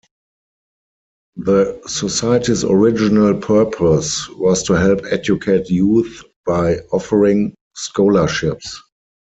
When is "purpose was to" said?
3.39-4.73